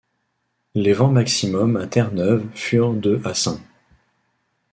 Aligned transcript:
Les 0.73 0.93
vents 0.93 1.11
maximums 1.11 1.77
à 1.77 1.85
Terre-Neuve 1.85 2.47
furent 2.55 2.95
de 2.95 3.21
à 3.23 3.35
St. 3.35 3.61